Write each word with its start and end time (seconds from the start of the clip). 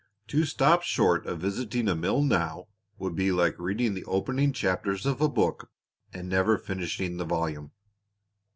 To 0.29 0.45
stop 0.45 0.81
short 0.81 1.27
of 1.27 1.41
visiting 1.41 1.87
a 1.87 1.93
mill 1.93 2.23
now 2.23 2.69
would 2.97 3.15
be 3.15 3.31
like 3.31 3.59
reading 3.59 3.93
the 3.93 4.03
opening 4.05 4.51
chapters 4.51 5.05
of 5.05 5.21
a 5.21 5.29
book 5.29 5.69
and 6.11 6.27
never 6.27 6.57
finishing 6.57 7.17
the 7.17 7.25
volume." 7.25 7.69